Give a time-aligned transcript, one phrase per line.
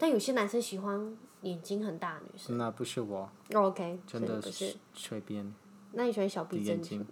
[0.00, 2.56] 但有些男生喜欢眼睛很大的女生。
[2.56, 3.30] 那不是我。
[3.52, 5.54] Oh, OK，真的是随便。
[5.92, 7.04] 那你喜欢小鼻 眼睛？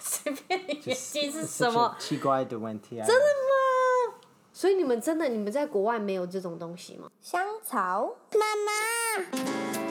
[0.00, 1.94] 随便你眼睛是什么？
[2.00, 3.06] 奇怪的问题啊！
[3.06, 4.18] 真的吗？
[4.52, 7.08] 所以你们真的，你们在国外没有这种东西吗？
[7.20, 9.85] 香草妈妈。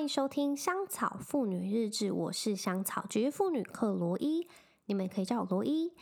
[0.00, 4.48] 欢迎收听《香草妇女日志》，我是香草职业妇女克罗伊，
[4.86, 5.92] 你们可以叫我罗伊。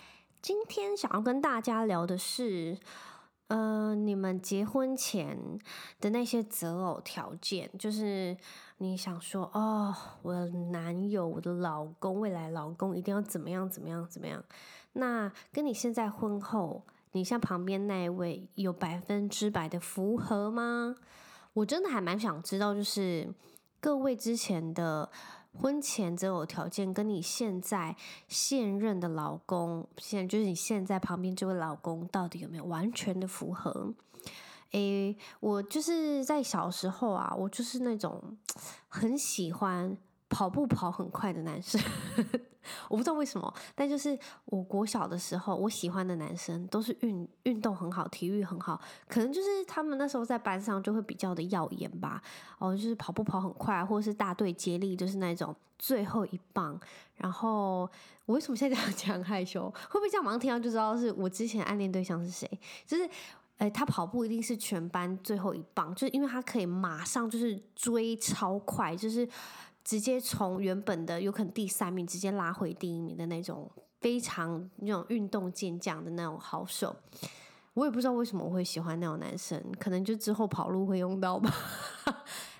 [0.40, 2.78] 今天想要跟大家聊的是。
[3.48, 5.58] 呃，你们结婚前
[6.00, 8.36] 的那些择偶条件，就是
[8.76, 9.92] 你想说哦，
[10.22, 14.44] 我的男友、我的老公、未来老公一定要怎么样、怎么样、怎么样？
[14.92, 20.94] 那跟你现在婚后，你像旁边那一位有百分之百的符合吗？
[21.54, 23.28] 我真的还蛮想知道，就是
[23.80, 25.10] 各位之前的。
[25.60, 27.96] 婚前择偶条件跟你现在
[28.28, 33.92] 现任的老公，现在就是你现在旁边这位老公，到底有没有完全的符合？
[34.70, 38.36] 诶，我就是在小时候啊，我就是那种
[38.86, 39.96] 很喜欢
[40.28, 41.80] 跑步跑很快的男生。
[42.88, 52.20] 我不知道为什么，但就是我国小的时候，我喜欢的男生都是运运动很好，体育很好，可能就是他们那时候在班上就会比较的耀眼吧。
[52.58, 56.78] 哦，就是跑步跑很快，或者是大队接力，就是那种最后一棒。
[57.16, 57.88] 然后
[58.26, 59.70] 我为什么现在这样讲害羞？
[59.70, 62.46] 会不会这样马上听到就知道是我之前暗恋对象是谁？
[62.86, 63.08] 就是，
[63.56, 69.26] 诶，他跑步一定是全班最后一棒，就是因为他可以马上就是追超快，就是。
[69.88, 73.70] 直接从原本的有可能第三名直接拉回第一名的那种
[74.02, 76.94] 非常那种运动健将的那种好手，
[77.72, 81.50] 我也不知道为什么我会喜欢那种男生，可能就之后跑路会用到吧。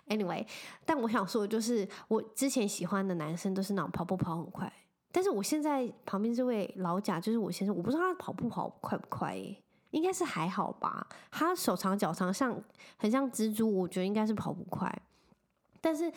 [0.07, 0.47] Anyway，
[0.87, 4.73] 但我想说就是，我之前喜欢的男生都是那种跑步跑很快，
[5.13, 9.55] 但是我现在旁边这位老贾就是我先生，我不知道他跑步跑快不快耶，
[9.91, 11.07] 应该是还好吧。
[11.31, 12.59] 他手长脚长，像
[12.97, 14.91] 很像蜘蛛，我觉得应该是跑不快，
[15.83, 16.11] 但是。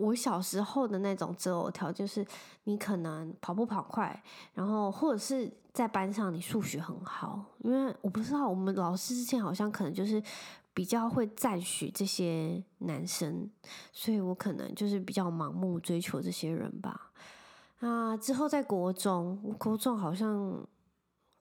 [0.00, 2.26] 我小时候的那种择偶条件是，
[2.64, 4.22] 你可能跑步跑快，
[4.54, 10.22] 然后或者是在班上你数学很好，因为我不知道我们老师之前好像可能就是
[10.72, 13.50] 比较会赞许这些男生，
[13.92, 17.12] 所以我可能就是比较盲目追求这些人吧。
[17.80, 20.66] 啊，之后在国中，国中好像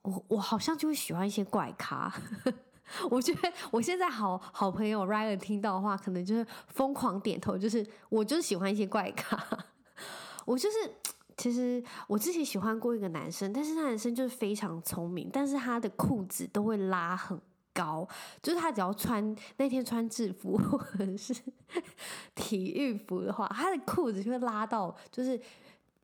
[0.03, 2.13] 我我好像就会喜欢一些怪咖。
[3.09, 7.57] 我觉得我现在好好朋友 Ryan 听到的话，可能就是疯狂点头。
[7.57, 9.37] 就是我就是喜欢一些怪咖。
[10.45, 10.75] 我就是
[11.37, 17.39] 其实我之前喜欢过一个男生，但是那男生就是非常聪明，但是他的裤子都会拉很
[17.73, 18.07] 高，
[18.41, 21.33] 就是他只要穿那天穿制服或者是
[22.33, 25.39] 体育服的话，他的裤子就会拉到就是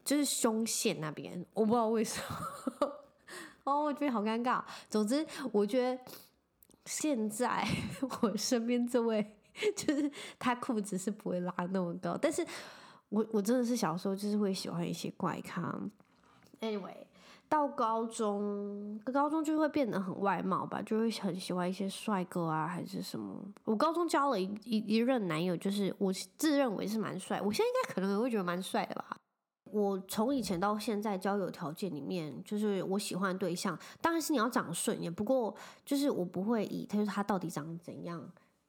[0.04, 2.92] 就是胸线那边，我不知道为什么。
[3.64, 4.64] 哦，我觉得好尴尬。
[4.88, 6.00] 总之，我觉得。
[6.86, 7.66] 现在
[8.22, 9.36] 我身边这位，
[9.76, 10.10] 就是
[10.40, 12.46] 他裤子是不会拉那么高，但是
[13.10, 15.80] 我我真的是小时候就是会喜欢一些怪咖。
[16.62, 17.06] Anyway，
[17.50, 23.36] 到高中，高中就会变得很外貌吧，就会很喜欢一些帅哥啊，还是什么。
[23.66, 29.18] 我高中交了一一一任男友，就是我自认为是蛮帅，我现在应该可能也会觉得蛮帅的吧。
[29.76, 35.14] 我从以前到现在交友条件里面，就是我喜欢的对象，当然是你要长顺眼。
[35.14, 35.54] 不过
[35.84, 38.26] 就是我不会以他说他到底长怎样，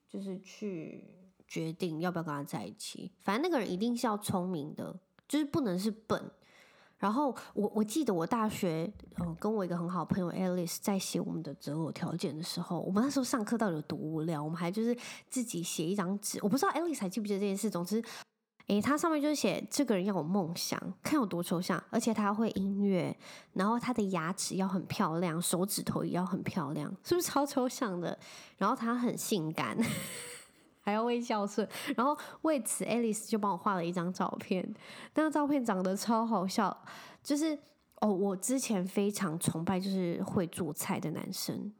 [0.09, 1.05] 就是去
[1.47, 3.12] 决定要不要跟他在一起。
[3.21, 6.21] 反正那个人一定是要聪明的，就是不能是笨。
[6.99, 14.97] 然后我我记得我大学嗯跟我一个很好朋友 Alice 在写我们的择偶条件的时候，我们那时候上课到底有多无聊，我们还就是
[15.31, 16.41] 自己写一张纸。
[16.43, 17.71] 我不知道 Alice 还记不记得这件事。
[17.71, 18.03] 总之。
[18.69, 23.16] 诶，他上面就写这个人要有梦想，看有多抽象，而且他会音乐，
[23.53, 28.19] 然后他的牙齿要很漂亮，手指头也要很漂亮，是不是超抽象的？
[28.59, 29.78] 然后他很性感，
[30.82, 34.69] 还要会孝顺，然后为此，Alice 就帮我画了一张照片，
[35.15, 36.77] 那张照片长得超好笑，
[37.22, 37.56] 就是
[38.01, 41.72] 哦，我之前非常崇拜就是会做菜的男生。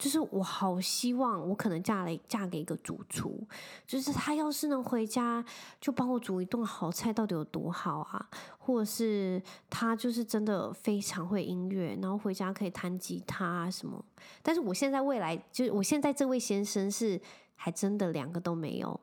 [0.00, 3.46] 就是我好希望我可能嫁了嫁给一个主厨，
[3.86, 5.44] 就是他要是能回家
[5.78, 8.26] 就帮我煮一顿好菜，到底有多好啊？
[8.56, 14.02] 或者是他就是真的非常会音乐，然后回家可以弹吉他什么。
[14.42, 17.20] 但是我现在未来就是我现在这位先生是
[17.54, 18.98] 还真的两个都没有，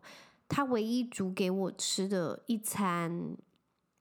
[0.49, 3.38] 他唯一煮给我吃的一餐。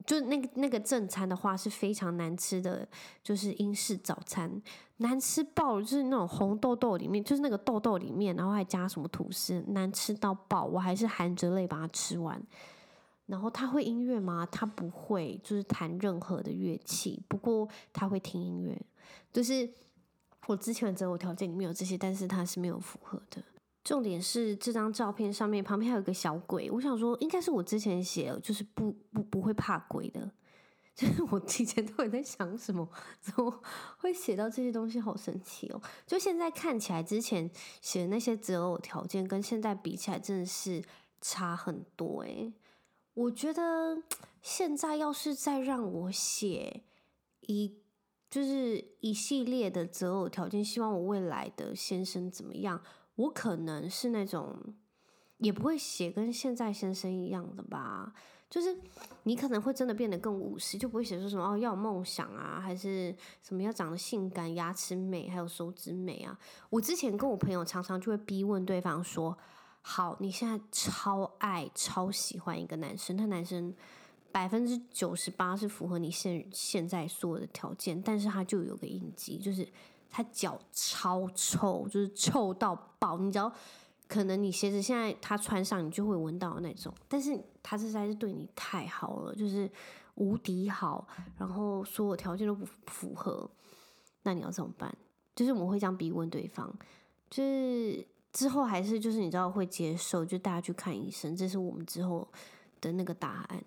[0.07, 2.87] 就那个那个正餐的话是非常难吃的，
[3.23, 4.63] 就是英式早餐，
[4.99, 12.41] 难吃爆了，就是那种红豆豆里面，就是那个豆豆里面，然后还加什么吐司，难吃到爆，我还是含着泪把它吃完。
[13.27, 14.47] 然后他会音乐吗？
[14.53, 17.21] 他不会，就是弹任何的乐器。
[17.27, 18.81] 不过他会听音乐，
[19.33, 19.69] 就是
[20.47, 23.43] 我之前择偶条件里面有这些，但是他是没有符合的。
[23.87, 30.29] 重点是这张照片上面旁边还有个小鬼，我想说应该是我之前写，就是不不不会怕鬼的。
[30.93, 32.89] 就是我之前到底在想什么，
[33.21, 33.63] 怎么
[33.99, 34.99] 会写到这些东西？
[34.99, 35.81] 好神奇哦！
[36.05, 37.49] 就现在看起来，之前
[37.81, 40.83] 写的那些择偶条件跟现在比起来，真的是
[41.21, 42.53] 差很多诶。
[43.15, 44.03] 我觉得
[44.43, 46.83] 现在要是再让我写
[47.43, 47.77] 一，
[48.29, 52.83] 就是一系列的择偶条件，希望我未来的先生怎么样，
[53.17, 54.57] 我可能是那种
[55.39, 58.15] 也不会写跟现在先生一样的吧。
[58.49, 58.79] 就是
[59.25, 66.39] 你可能会真的变得更务实，就不会写说什么哦要有梦想啊，还是什么要长得性感、牙齿美，还有手指美啊。
[66.71, 69.37] 我之前跟我朋友常常就会逼问对方说：
[69.83, 73.75] 好，你现在超爱、超喜欢一个男生，那男生
[74.31, 79.67] 百分之九十八是符合你现现在所有的条件，但是他就有个印记，就是
[80.17, 83.53] 他脚超臭，就是臭到爆，你知道。
[84.09, 89.71] 可能你鞋子现在他穿上，你就会闻到那种，但是他实在是对你太好了，就是
[90.15, 93.51] 无敌好，然后所有条件都不符合，
[94.23, 94.97] 那你要怎么办？
[95.35, 96.73] 就是我们会这样逼问对方，
[97.29, 102.27] 就是之后还是就是你知道会接受，就大家去看医生，这是我们之后
[102.81, 103.65] 的那个答案。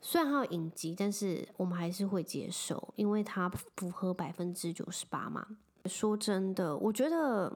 [0.00, 5.46] 虽然他有隐疾，但是我们还是会接受，因为他符合百分之九十八嘛。
[5.86, 7.52] 说真的，我觉得。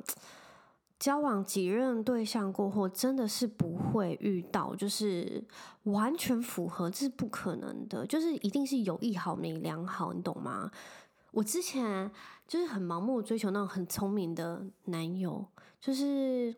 [0.99, 5.41] 交往几任对象过后，真的是不会遇到，就是
[5.85, 8.05] 完全符合，这是不可能的。
[8.05, 10.69] 就是一定是有一好没两好，你懂吗？
[11.31, 12.11] 我之前
[12.49, 15.47] 就是很盲目追求那种很聪明的男友，
[15.81, 16.53] 就是。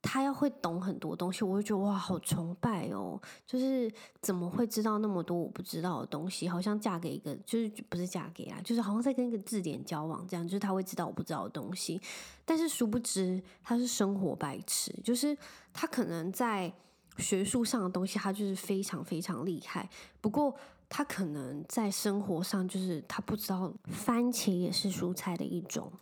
[0.00, 3.20] 他要会懂很多东西，我会觉得哇，好崇拜哦！
[3.44, 6.48] 就是怎么会知道那么多我不知道的东西？
[6.48, 12.00] 好像嫁给一个，就是不是嫁给啊，就是好像在跟一个字典交往这样，就是他会知道我不知道的东西。
[12.44, 15.36] 但是殊不知他是生活白痴，就是
[15.72, 16.72] 他可能在
[17.18, 19.90] 学术上的东西他就是非常非常厉害，
[20.20, 20.54] 不过
[20.88, 25.92] 他可能在生活上就是他不知道番茄也是蔬菜的一种。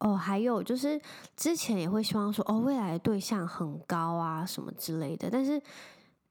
[0.00, 1.00] 哦，还有就是
[1.36, 5.30] 之前也会希望说，哦，未来的对象很高啊，什么之类的。
[5.30, 5.60] 但是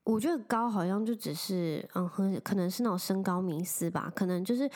[0.04, 4.12] 我觉得高好像就只是，嗯，很可能是那种身高迷思吧。
[4.16, 4.70] 可能就是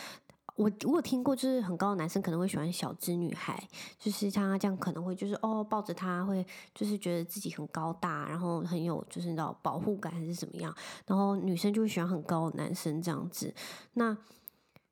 [0.55, 3.63] 我我有听过，就是很高的男生可能会喜欢小资女孩，
[3.99, 6.43] 就是像他这样可能会就是哦抱着他会
[6.73, 10.75] 就是觉得自己很高大，然后很有就是那种保护感还是怎么样。
[11.05, 13.53] 然后女生就会喜欢很高的男生这样子。
[13.93, 14.17] 那。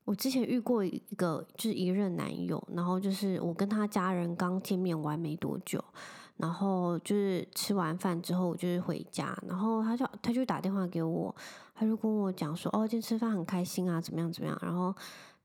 [0.08, 5.84] 我之前遇过一个就是一任男友，然后就是我跟他家人刚见面完没多久，
[6.38, 11.36] 然后就是吃完饭之后，我就是回家，然后他就他就打电话给我，
[11.76, 14.96] 他就跟我讲说，哦，今天吃饭很开心啊，怎么样怎么样，然后。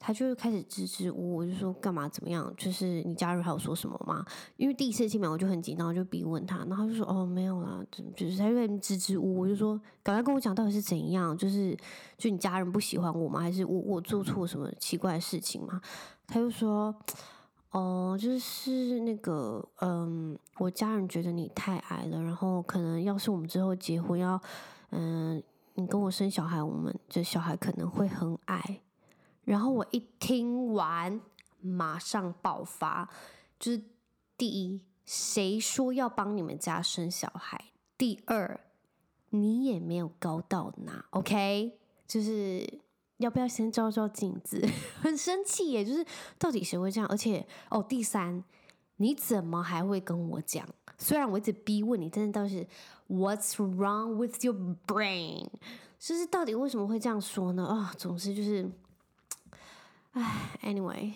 [0.05, 2.53] 他就开始支支吾吾，就说干嘛怎么样？
[2.57, 4.27] 就是你家人还有说什么吗？
[4.57, 7.81] 因为第一次见面我就很紧张，我就逼问他，然后他就说哦没有啦，
[8.17, 11.39] 就是他有点支支吾吾，就说赶快跟我讲到底是怎样？
[11.39, 11.77] 就是
[12.19, 13.39] 就你家人不喜欢我吗？
[13.39, 15.81] 还是我我做错什么奇怪的事情吗？
[16.27, 16.93] 他就说
[17.71, 24.41] 哦，就是那个嗯，我家人觉得你太矮了，然后可能要是我们之后结婚要
[24.91, 25.41] 嗯，
[25.75, 28.81] 你跟我生小孩，我们这小孩可能会很矮。
[29.45, 31.21] 然后我一听完，
[31.61, 33.09] 马上爆发，
[33.59, 33.83] 就是
[34.37, 37.73] 第一，谁说要帮你们家生小孩？
[37.99, 38.61] 第二，
[39.31, 41.79] 你也没有高到哪，OK？
[42.07, 42.81] 就是
[43.17, 44.65] 要不要先照照镜子？
[45.03, 46.07] 很生气耶，就是
[46.39, 47.09] 到底谁会这样？
[47.09, 48.45] 而且哦，第三，
[48.97, 50.65] 你怎么还会跟我讲？
[50.99, 52.65] 虽然我一直逼问你，但是倒是
[53.09, 54.55] What's wrong with your
[54.87, 55.49] brain？
[55.99, 57.65] 就是到底为什么会这样说呢？
[57.67, 58.71] 啊、哦，总之就是。
[60.13, 61.11] 唉，anyway，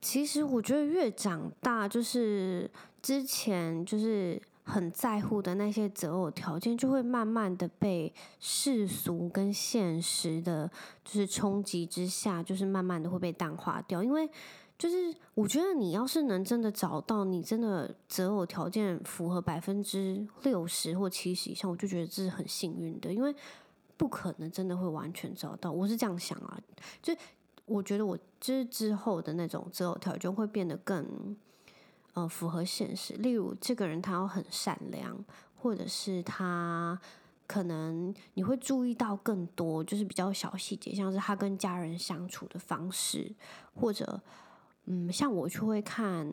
[0.00, 2.70] 其实我觉得越长大，就是
[3.02, 10.70] 之前就是很在乎的那些择偶条件，就会慢慢的被世俗跟现实的，
[11.04, 14.00] 就是冲击之下，就是慢慢的会被淡化掉。
[14.00, 14.30] 因为
[14.78, 23.34] 就是我觉得你要是能真的找到你真的择偶条件符合百分之六十或七十以上，我就觉得这是很幸运的，因为
[23.96, 25.72] 不可能真的会完全找到。
[25.72, 26.60] 我是这样想啊，
[27.02, 27.12] 就。
[27.66, 31.36] 我觉得我之之后的那种择偶条件会变得更，
[32.14, 33.14] 呃，符合现实。
[33.14, 35.22] 例如，这个人他要很善良，
[35.56, 36.98] 或者是他
[37.46, 43.30] 可能你会注意到更多，就是比较小细节，像是他跟家人相处的方式，
[43.74, 44.20] 或者，
[44.84, 46.32] 嗯，像我就会看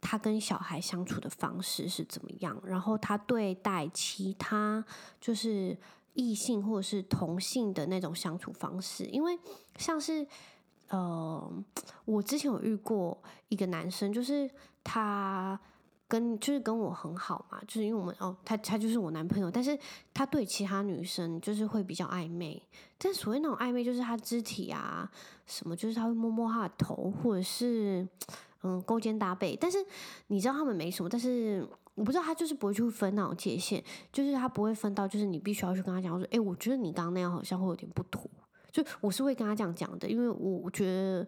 [0.00, 4.84] 他跟小孩相处的方式是怎么样，然后他对待其他
[5.20, 5.78] 就是。
[6.14, 9.38] 异性或者是同性的那种相处方式，因为
[9.78, 10.26] 像是
[10.92, 11.52] 呃，
[12.04, 14.48] 我之前有遇过一个男生，就是
[14.84, 15.58] 他
[16.06, 19.78] 跟就是跟我很好嘛，就是因为我们哦，他他就是我男朋友，但是
[20.14, 22.62] 他对其他女生就是会比较暧昧，
[22.98, 25.10] 但所谓那种暧昧，就是他肢体啊
[25.46, 28.06] 什么，就是他会摸摸他的头，或者是
[28.62, 29.78] 嗯勾肩搭背，但是
[30.28, 31.68] 你知道他们没什么，但是。
[31.94, 38.22] 我不知道他就是不会去分那种界限，就是他不会分到，就是你必须要去跟他讲说，哎，我觉得你刚刚那样好像会有点不妥。
[38.72, 41.24] 就我是会跟他这样讲的，因为我我觉得，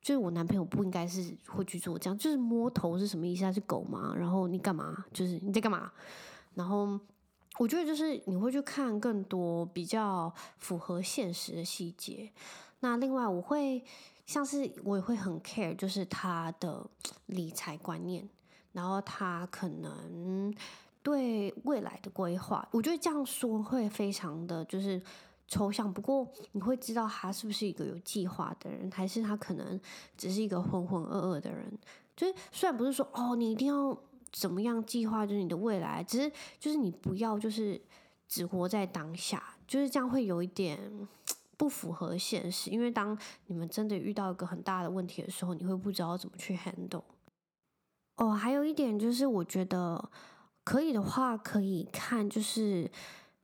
[0.00, 3.42] 就是我男朋友不应该是会去做这样，就是摸头是什么意思？
[3.42, 4.12] 他是狗吗？
[4.16, 5.04] 然后你干嘛？
[5.12, 5.92] 就是你在干嘛？
[6.54, 6.98] 然后
[7.58, 12.30] 我觉得就是你会去看更多比较符合现实的细节。
[12.80, 13.84] 那另外我会
[14.26, 16.84] 像是我也会很 care，就是他的
[17.26, 18.28] 理财观念。
[18.72, 20.50] 然后他可能
[21.02, 24.98] 对未来的规划，我觉得这样说会非常的就是
[25.52, 25.92] 抽象。
[25.92, 29.78] 不过你会知道他是不是一个有计划的人，还是他可能
[30.16, 31.78] 只是一个浑浑噩噩的人。
[32.16, 33.94] 就是虽然不是说哦，你一定要
[34.30, 37.78] 怎么样计划，就是你的未来，只是就是你不要就是
[38.26, 40.90] 只活在当下，就是这样会有一点
[41.58, 42.70] 不符合现实。
[42.70, 47.04] 因为当你们真的遇到一个很大的问题的时候，你会不知道怎么去 handle。
[48.16, 50.10] 哦，还有一点就是，我觉得
[50.64, 52.90] 可以的话，可以看就是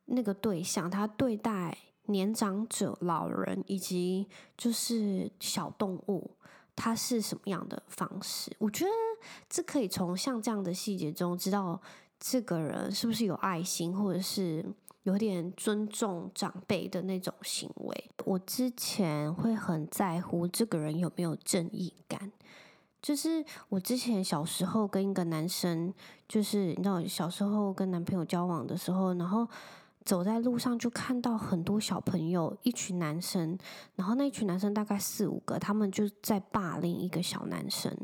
[0.04, 1.76] 那个对象他对待
[2.08, 6.30] 年长者、老人以及就是小动物，
[6.76, 8.50] 他是什么样的方式？
[8.58, 8.90] 我觉得
[9.48, 11.80] 这可以从像这样的细节中知道
[12.18, 14.64] 这个人是不是有爱心，或者是
[15.04, 18.10] 有点尊重长辈的那种行为。
[18.24, 22.32] 我之前会很在乎这个人有没有正义感。
[23.00, 25.94] 就是我之前小时候跟一个男生，
[26.26, 29.46] 就是你知道小时候跟男朋友交往的时候，然后
[30.08, 33.58] 走在路上就看到很多小朋友，一群男生，
[33.94, 37.94] 然后那一群男生大概四五个，他们就在霸凌一个小男生，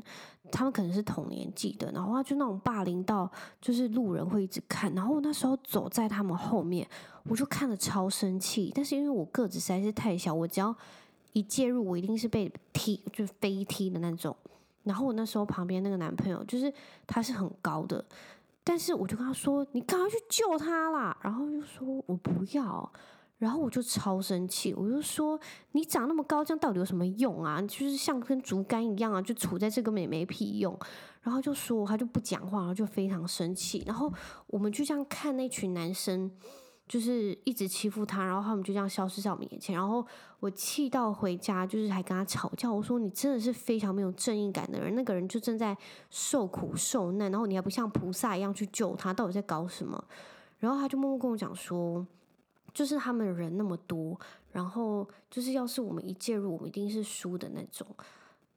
[0.53, 6.87] 他们可能是同年纪的，然后就那种霸凌到就是路人会一直看，然后我那时候走在他们后面，
[7.23, 10.77] 我就看了超生气，但是因为我个子实在是太小，我只要
[11.33, 14.37] 一介入，我一定是被踢，就飞踢的那种。
[14.83, 16.71] 然后我那时候旁边那个男朋友，就是
[17.07, 18.05] 他是很高的，
[18.67, 22.93] 但是我就跟他说：“你赶快去救他啦！”然后就说：“我不要。”
[23.37, 25.39] 然后我就超生气，我就说
[25.73, 27.61] ：“你长那么高，这样到底有什么用啊？
[27.61, 30.79] 就是像根竹竿一样啊，就杵在这个美没屁用。”
[31.21, 33.83] 然后就说他就不讲话，然后就非常生气。
[33.87, 34.11] 然后
[34.47, 36.31] 我们就这样看那群男生。
[36.87, 40.07] 就是一直欺负他，然后他们就这样消失在我们眼前，然后
[40.39, 42.71] 我气到回家，就是还跟他吵架。
[42.71, 45.77] 我说，你真的是非常没有正义感的人，那个人就正在
[46.11, 50.05] 受苦受难，然后你还不像菩萨一样去救他，到底在搞什么？
[50.59, 52.07] 然后他就默默跟我讲说，
[52.75, 54.21] 就是他们人那么多，
[54.53, 57.87] 然后就是要是我们一介入，我们一定是输的那种，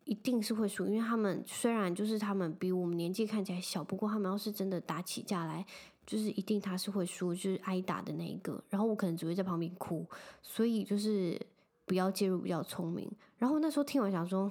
[0.03, 5.65] 一定是会输，因为他们虽然就是他们比我们年纪看起来小，不过他们要是真的打起架来。
[6.07, 10.07] 就是一定他是会输，就是挨打的那一个，然后我可能只会在旁边哭，
[10.41, 11.37] 所以就是
[11.85, 13.11] 不要介入比较聪明。
[13.37, 14.49] 然后那时候听完想说，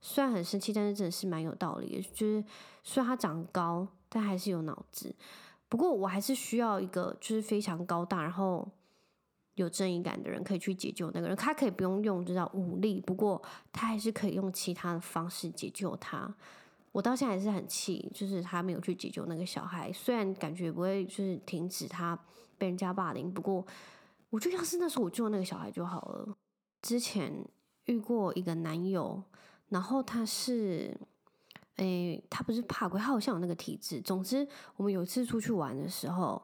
[0.00, 2.02] 虽然很生气，但是真的是蛮有道理的。
[2.14, 2.42] 就是
[2.82, 5.14] 虽然他长高，但还是有脑子。
[5.68, 8.66] 不过我还是需要一个就是非常高大，然后
[9.56, 11.36] 有正义感的人可以去解救那个人。
[11.36, 16.34] 他可以不用用这种武力，不过他还是可以用其他的方式解救他。
[16.92, 19.90] 我到现在还是很气，就是他没有去解救那个小孩。
[19.92, 22.18] 虽然感觉不会就是停止他
[22.58, 23.66] 被人家霸凌，不过
[24.28, 26.36] 我觉得要是那时候我救那个小孩就好了。
[26.82, 27.32] 之前
[27.86, 29.22] 遇过一个男友，
[29.70, 30.94] 然后他是，
[31.76, 33.98] 诶，他不是怕鬼，他好像有那个体质。
[34.00, 34.46] 总之，
[34.76, 36.42] 我们有一次出去玩的时候，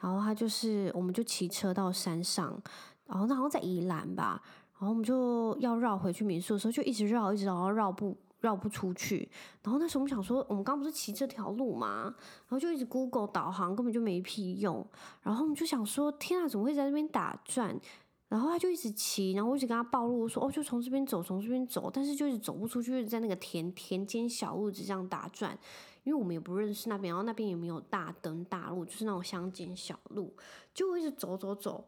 [0.00, 2.58] 然后他就是，我们就骑车到山上，
[3.04, 8.16] 然后那好像在宜兰吧，然后我们就要绕回去民宿的时候，就一直绕，一直绕，绕不。
[8.42, 9.30] 绕不出去，
[9.62, 12.14] 然后那时候我们想说，我们刚不是骑这条路吗？
[12.48, 14.84] 然后就一直 Google 导航，根本就没屁用。
[15.22, 17.80] 然后我们就想说，天啊，怎么会在这边打转？
[18.28, 25.56] 然后他就一直骑，然后我一直跟他报路，说哦，就从这边走，从这边走，但是就一直走不出去，在那个田田间小路子这样打转，
[26.02, 30.34] 因为我们也不认识那边，然后那边也没有大灯大路，就是那种乡间小路，
[30.74, 31.86] 就一直走走走。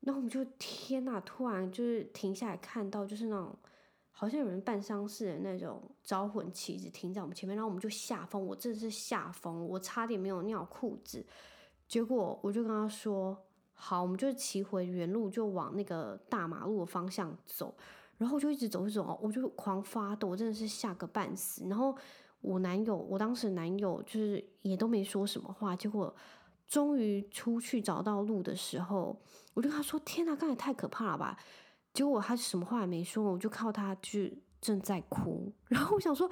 [0.00, 3.56] 然后我们就天呐，突然就是停下来看到，就是那种。
[4.16, 11.26] 好像有人办丧事的那种招魂旗子停在我们前面，然后我们就吓疯，我真的是吓疯，我差点没有尿裤子。
[11.88, 13.36] 结果我就跟他说
[13.74, 17.74] ：“好，我们就骑回原路，就往那个大马路的方向走。”
[18.16, 21.66] 然后就一直走一走，我就狂发抖，我真的是吓个半死。
[21.68, 21.94] 然后
[22.40, 26.14] 我男友，我当时男友就是也都没说什么话，结果
[26.68, 29.20] 终于出去找到路的时候，
[29.54, 31.36] 我就跟他说：“天哪，刚才太可怕了吧！”
[31.94, 35.50] 结果他什么话也没说，我就靠他去正在哭。
[35.68, 36.28] 然后我想说，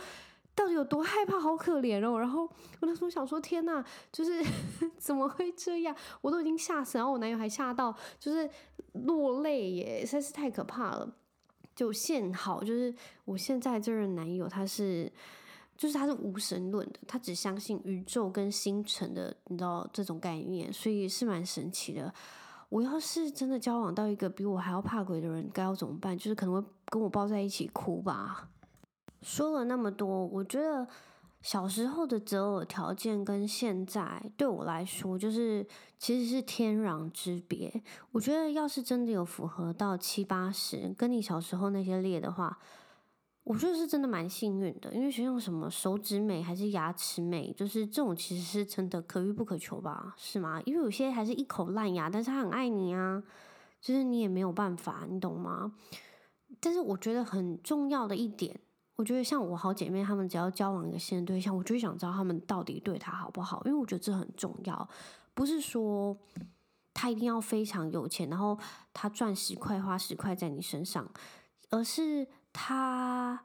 [0.54, 2.18] 到底有多害怕，好可怜哦。
[2.18, 4.44] 然后我那时候想说：“天哪，就是
[4.98, 5.96] 怎么会这样？
[6.20, 8.50] 我都已经吓死，然后我男友还吓到，就是
[8.92, 11.16] 落泪耶，实在是太可怕了。”
[11.74, 15.10] 就幸好，就是我现在这任男友，他是。
[15.74, 22.12] 就是他是无神论的，他只相信宇宙跟星辰的，你知道这种概念，所以是蛮神奇的。
[22.72, 26.16] 我要是真的交往到一个比我还要怕鬼的人，该要怎么办？
[26.16, 28.48] 就是可能会跟我抱在一起哭吧。
[29.20, 30.88] 说了那么多，我觉得
[31.42, 35.66] 小时候的择偶条件跟现在对我来说，就是
[35.98, 37.82] 其实是天壤之别。
[38.12, 42.58] 我觉得要是真的有符合到七八十，跟你小时候那些列的话。
[43.44, 50.62] 我觉得是真的蛮幸运的，因为像什么手指美还是牙齿美，就是这种其实是真的可遇不可求吧，是吗？
[50.64, 53.20] 因为有些还是一口烂牙，但是他很爱你啊，
[53.80, 55.72] 就是你也没有办法，你懂吗？
[56.60, 58.60] 但是我觉得很重要的一点，
[58.94, 64.88] 我觉得像我好姐妹她们只要交往一个新的对象，我就想知道他们到底对她好不好，因为我觉得这很重要，
[65.34, 66.16] 不是说
[66.94, 68.56] 他一定要非常有钱，然后
[68.92, 71.10] 他赚十块花十块在你身上，
[71.70, 72.28] 而是。
[72.52, 73.44] 他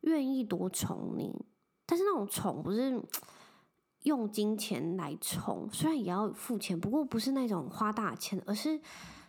[0.00, 1.44] 愿意多宠你，
[1.84, 3.02] 但是那种宠不是
[4.04, 8.80] 用金钱来宠，虽然也要付钱，不过不是那种花大钱，而是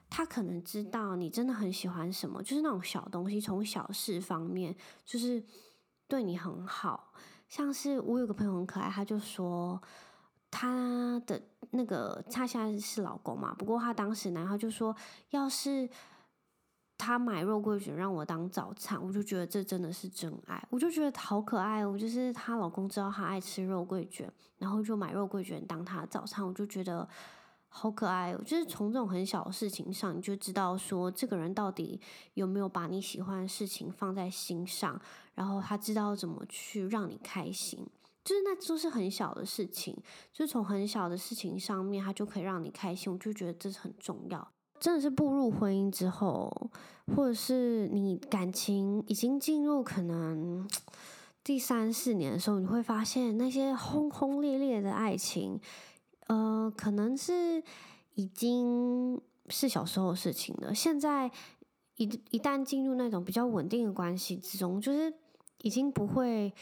[0.10, 5.44] 他可能知道你真的很喜欢什么，就是那种小东西，从小事方面就是
[6.08, 7.14] 对你很好。
[7.50, 9.82] 像是我有个朋友很可爱，他就说
[10.52, 14.96] 他的那个他现在是老公嘛，不过他当时呢，他就说
[15.32, 15.90] 要是。
[17.00, 21.98] 他买肉桂卷让我当早餐，我就觉得这真的是真爱，我就觉得好可爱哦。
[21.98, 27.08] 就是她老公知道她爱吃肉桂卷，然后就买肉桂卷当她的早餐，我就觉得
[27.70, 28.42] 好可爱哦。
[28.46, 32.02] 就是从这种很小的事情上，你就知道说这个人到底
[32.34, 35.00] 有没有把你喜欢的事情放在心上，
[35.36, 37.88] 然后他知道怎么去让你开心，
[38.26, 39.96] 就是那都是很小的事情，
[40.34, 44.52] 就是从很小的事情上面，他就可以让你开心，我就觉得这是很重要。
[44.80, 46.50] 真的是步入婚姻之后，
[47.16, 50.68] 或者是你感情已经进入可能
[51.44, 55.60] 第三四年的时候，你会发现那些轰轰烈烈的爱情，
[56.28, 57.62] 呃，可能是
[58.16, 60.74] 已经是小时候的事情了。
[60.74, 61.30] 现在
[61.98, 65.14] 一一旦进入那种比较稳定的关系之中，就是
[65.62, 66.54] 已经不会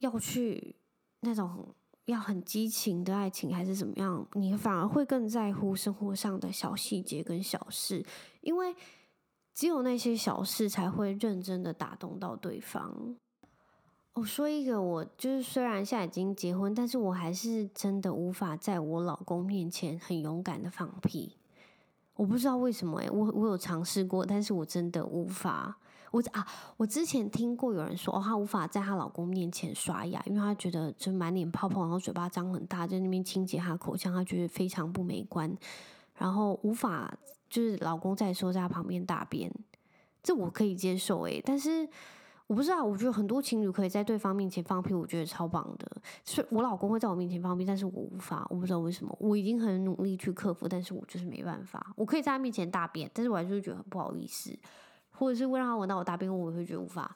[0.00, 0.76] 要去
[1.20, 1.74] 那种。
[2.06, 4.26] 要很激情的爱情还是怎么样？
[4.34, 8.04] 你反而会更在乎生活上的小细节跟小事，
[8.40, 8.74] 因为
[9.54, 13.16] 只有那些小事才会认真的打动到对方。
[14.14, 21.36] 我说一个，我就是虽然现在已经结婚，但是我还是真的无法在我老公面前很勇敢的放屁。
[22.14, 25.78] 我不知道为什么欸，我我有尝试过，但是我真的无法。
[26.12, 26.46] 我啊，
[26.76, 35.52] 我之前听过有人说，哦，她无法在她老公面前刷牙，因为她觉得就满脸泡泡，然后嘴巴张很大，在那边清洁她口腔，她觉得非常不美观，
[36.14, 37.12] 然后无法
[37.50, 39.52] 就是老公在说在她旁边大便，
[40.22, 41.88] 这我可以接受诶，但是
[42.46, 45.90] 我不知道，我觉得很多情侣可以在对方面前放屁，我觉得超棒的。
[46.26, 51.94] 是我老公会在我面前放屁，但是我无法，我不知道为什么，我已经很努力去克服，但是我就是没办法。
[51.96, 54.54] 我可以在他面前大便，但是我还是觉得很不好意思。
[55.22, 57.14] 或者是会让他闻到我大便，我也会觉得无法。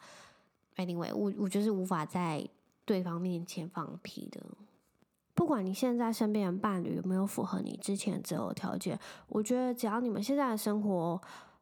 [0.77, 2.49] Anyway，我我就是无法在
[2.85, 4.41] 对方面前放屁的。
[5.35, 11.21] 不管你现在身边的伴侣有没有符合你之前择偶条件，我觉得只要你们现在的生活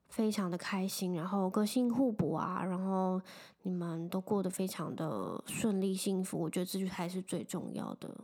[0.08, 3.18] 非常的开心，然后个性互补啊，然后
[3.62, 8.14] 你们都过得非常的顺利幸福，我觉得这就才是最重要的。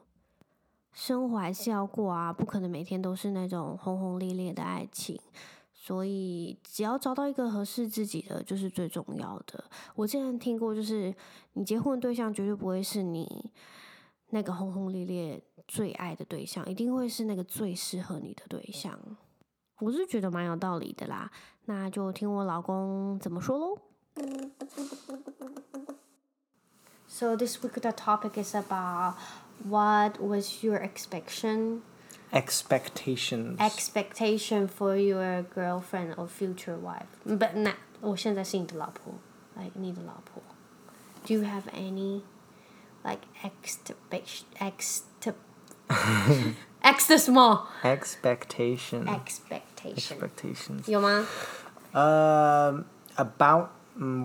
[0.93, 5.19] 生活还是要过啊，不可能每天都是那种轰轰烈烈的爱情。
[5.83, 9.65] 所以，只要找到一个合适自己的，就是最重要的。
[9.95, 11.13] 我之前听过，就是
[11.55, 13.51] 你结婚的对象绝对不会是你
[14.29, 19.01] 那个轰轰烈烈最爱的对象，一定会是那个最适合你的对象。
[19.79, 21.31] 我是觉得蛮有道理的啦，
[21.65, 23.79] 那就听我老公怎么说喽。
[27.09, 29.15] So this week the topic is about
[29.65, 31.81] what was your expectation?
[32.32, 33.60] Expectations.
[33.60, 37.08] Expectation for your girlfriend or future wife.
[37.26, 37.76] But not.
[38.02, 39.14] 我现在是你的老婆，
[39.56, 40.44] like 你的老婆。
[41.26, 42.22] Do you have any
[43.04, 44.44] like expectation?
[44.60, 45.04] Ext
[46.82, 47.68] X 的什么？
[47.84, 49.06] Expectation.
[49.06, 49.96] Expectation.
[49.96, 50.92] Expectations.
[50.92, 51.26] 有吗？
[51.94, 52.84] 呃、
[53.16, 53.70] uh,，about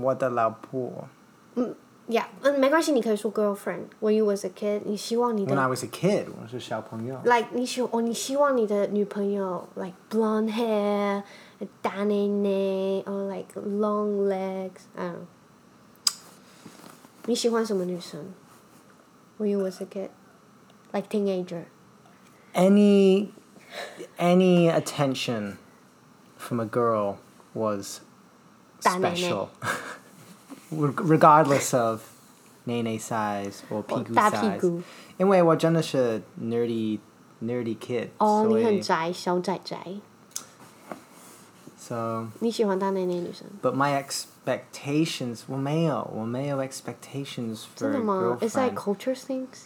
[0.02, 1.08] 我的老婆。
[1.54, 1.74] 嗯，
[2.08, 7.20] Yeah，嗯，没关系，你可以说 girlfriend。When you was a kid，你希望你的 When I was a kid，我是小朋友。
[7.24, 11.22] like 你喜哦，你希望你的女朋友 like blonde hair，
[11.80, 15.26] 大内内，or like long legs，嗯。
[17.26, 18.32] 你喜欢什么女生？
[19.38, 21.66] When you was a kid，like teenager。
[22.52, 23.28] Any
[24.18, 25.58] any attention
[26.36, 27.18] from a girl
[27.54, 28.00] was
[28.82, 29.68] 大内内 special, Reg-
[30.72, 32.00] regardless of
[32.64, 34.60] 内内 size or 屁股大屁 size.
[34.60, 34.82] 股。
[35.18, 36.98] 因为我真的是 nerdy
[37.42, 39.78] nerdy kid，哦，所以你很宅，小宅宅。
[41.78, 43.46] So, 你喜欢大内内女生？
[43.62, 48.38] but my expectations 我没有，我没有 expectations for 真的 a 吗？
[48.40, 48.74] Is that girlfriend.
[48.74, 49.64] culture things?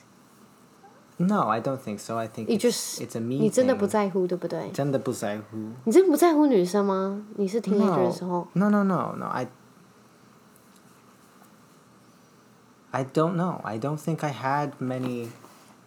[1.18, 2.16] No, I don't think so.
[2.16, 3.90] I think You it's, just it's a me 你真的不 thing.
[3.90, 4.70] 在乎，对不对？
[4.72, 5.56] 真的不在乎。
[5.84, 7.22] 你真的不在乎女生吗？
[7.36, 9.26] 你是 teenager 的时候 No, no, no, no.
[9.26, 9.46] I
[12.91, 13.61] I don't know.
[13.63, 15.27] I don't think I had many.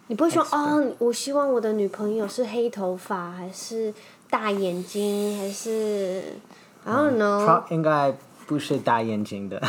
[0.07, 3.93] 你不会说哦，我希望我的女朋友是黑头发，还是
[4.29, 6.23] 大眼睛，还是
[6.85, 7.45] I don't know。
[7.45, 8.13] Pro 应该
[8.45, 9.61] 不是大眼睛的。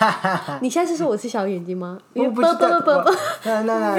[0.60, 1.98] 你现在是说我是小眼睛吗？
[2.14, 2.40] 我不。
[2.40, 3.94] 不不不不我 No, no,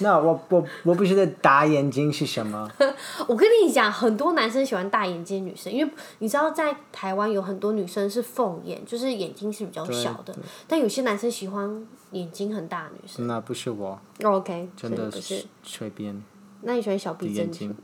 [0.00, 2.70] Race？No, 我我我不觉得大眼睛是什么。
[3.28, 10.34] 我跟你讲，很多男生喜欢大眼睛女生，因为你知道在台湾有很多女生是凤眼，就是眼睛是比较小的，
[10.66, 13.26] 但有些男生喜欢眼睛很大的女生。
[13.26, 15.44] 那不是我，哦 OK，真的不是。
[15.62, 16.22] 随便
[16.62, 17.44] 那你喜欢小的鼻针？
[17.46, 17.74] 眼睛。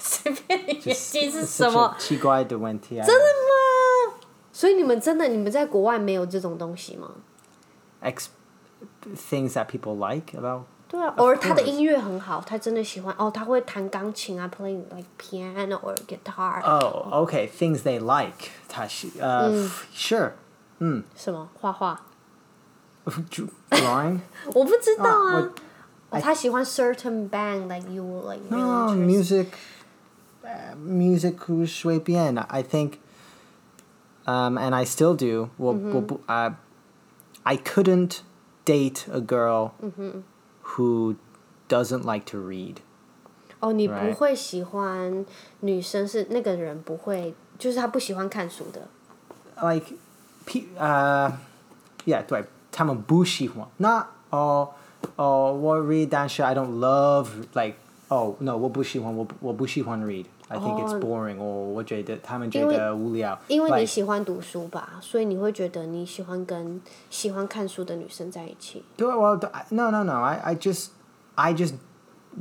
[0.00, 1.94] 随便你眼睛是什么？
[1.98, 2.98] 奇怪的问题。
[2.98, 4.18] 啊真的吗？
[4.52, 7.08] 所以你们真的，你们在国外没有这种东西吗
[8.02, 8.26] ？Ex
[9.30, 17.49] things that people like about 对啊，而他的 course 音乐很好，他真的喜欢哦，他会弹钢琴啊，play like piano or guitar，、 Oh, okay.
[17.49, 18.49] Things they like.
[18.67, 19.51] 他是呃、
[19.93, 20.33] sure.
[21.15, 22.01] 什么画画？
[23.05, 24.19] Drawing.
[24.53, 25.49] 我不知道啊。
[26.09, 29.47] 我哦，他喜欢 certain band like you like really No, interested music.
[30.43, 32.37] Uh, music 随便.
[32.37, 32.99] I think.
[34.25, 35.49] Um, and I still do.
[35.57, 36.53] 我我不 uh,
[37.43, 38.19] I couldn't
[38.65, 39.71] date a girl
[40.67, 41.15] who
[41.67, 42.77] doesn't like to read.
[43.59, 45.25] 哦，你不 Right 会喜欢
[45.61, 48.87] 女生是那个人不会，就是他不喜欢看书的。
[49.61, 49.85] like,
[50.45, 51.31] pe- uh,
[52.05, 53.65] yeah, 对，他们不喜欢。
[53.77, 54.69] 那哦
[55.15, 57.75] 哦，我 read 但是 I don't love like
[58.09, 60.25] oh no 我不喜欢我不我不喜欢 read.
[60.49, 63.37] I think it's 哦 boring or 我觉得他们觉因为得无聊。
[63.47, 68.83] 因为你 Like, 喜欢读书吧，所以你会觉得你喜欢跟喜欢看书的女生在一起。
[68.97, 69.35] 对，我
[69.69, 70.89] no no no I I just
[71.35, 71.73] I just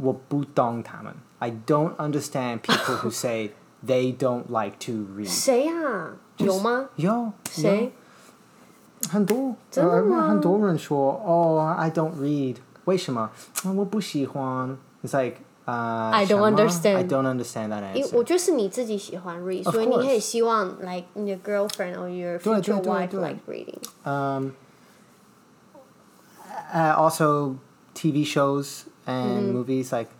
[0.00, 1.14] 我不懂他们。
[1.38, 3.50] I don't understand people who say
[3.86, 5.28] they don't like to read.
[5.28, 6.88] 谁呀、有吗？
[6.96, 7.84] 有谁？
[7.84, 13.22] 有很多，真的吗呃很多人说哦、i don't read，为什么？
[13.64, 14.76] 啊我不喜欢。
[15.04, 18.16] It's like 啊、 I don't 什么 understand I don't understand that 因为 answer.
[18.16, 23.08] 我觉得是你自己喜欢 read， Of 所以你 course 也希望 like your girlfriend or your 对 future 对对 wife
[23.08, 23.78] 对 like reading。
[24.04, 24.50] Um,
[26.74, 27.56] uh, also
[27.94, 30.10] TV shows and movies like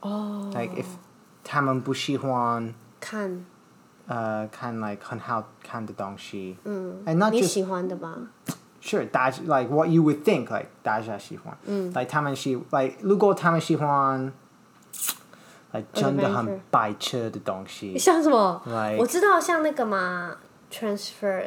[0.00, 0.86] 哦 like if
[1.44, 3.44] 他们不喜欢看，
[4.08, 8.16] 呃看 like 很好看的东西，嗯 and not 你 just 喜欢的吧？
[8.82, 14.32] Sure，大家 like what you would think like 大家喜欢，嗯，like 他们喜 like 如果他们喜欢
[15.72, 20.36] ，like 真的 Adventure 很白痴的东西，像什么 Like- 我知道像那个嘛，
[20.72, 21.44] transfer，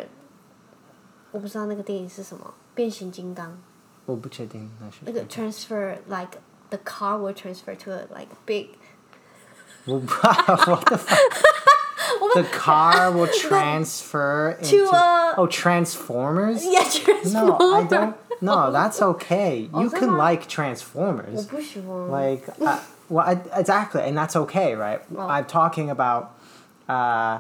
[1.32, 3.58] 我不知道那个电影是什么，变形金刚。
[4.06, 8.70] 我不确定那是那个 transfer like the car will transfer to a like big
[9.86, 17.46] 我不 what the fuck the car will transfer into a- oh Transformers yeah transformer。
[17.46, 22.08] no I don't no that's okay you 真的 can 吗 like 我 Transformers 不喜欢。
[22.08, 22.78] like uh,
[23.10, 26.32] well I, exactly and that's okay right Well- i'm talking about
[26.88, 27.40] uh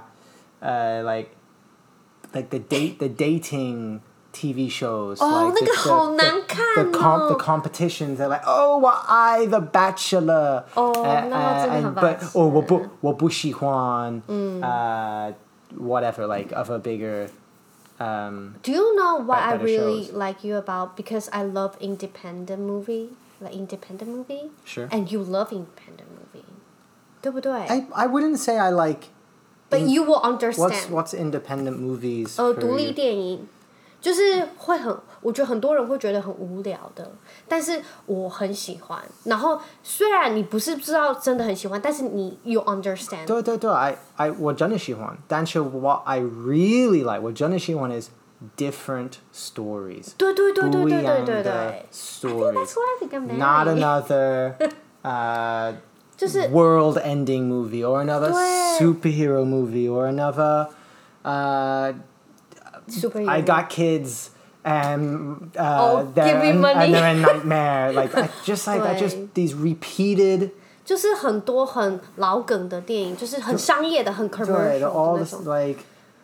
[0.62, 1.30] uh like
[2.34, 4.02] like the date the dating
[4.32, 9.46] tv shows 哦 like 那个好难看 the, comp, the 哦 competitions they're like oh well, i
[9.48, 12.26] the bachelor 哦 uh, 那真的 uh, 很 and, but 白痴。
[12.38, 15.34] 哦我不我不喜欢 uh
[15.80, 17.28] whatever like of a bigger
[18.00, 20.14] um Do you know what I better really shows.
[20.14, 20.96] like you about?
[20.96, 24.50] Because I love independent movie, like independent movie.
[24.66, 24.88] Sure.
[24.92, 26.44] And you love independent movie.
[27.22, 29.08] 对不对 i i wouldn't say i like
[29.70, 30.90] But in- you will what's understand.
[30.92, 32.92] what's independent movies 呃， for 独立 you?
[32.94, 33.48] 电影
[34.02, 37.12] 就是会很，我觉得很多人会觉得很无聊的，
[37.50, 39.04] 但是我很喜欢。
[39.26, 43.26] 然后虽然你不是知道真的很喜欢，但是你 you understand。
[43.26, 48.08] 对对对，I I 我真的喜欢，但是 what I really like，我真的喜欢 is
[48.58, 50.14] different stories.
[50.18, 51.52] 对对对对不一对对对样的对。
[51.52, 52.54] I think stories.
[52.54, 53.78] that's what I think I'm Not married.
[53.78, 54.56] another
[55.04, 55.74] uh,
[56.18, 56.50] 就是。
[56.50, 58.80] world-ending movie or another 对。
[58.80, 60.68] superhero movie or another.
[61.24, 61.94] Uh,
[62.90, 63.28] superhero.
[63.30, 64.30] I got kids
[64.64, 66.86] and uh, Oh, they're give me and, money.
[66.86, 67.94] and they're a nightmare.
[67.94, 69.08] like I just like I 对。
[69.08, 70.52] just these repeated
[70.86, 75.44] 就是很多很老梗的电影，就是很商业的、很 Right, commercial 的 all 那 this 种。
[75.46, 75.80] like